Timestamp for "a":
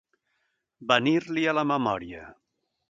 1.53-1.57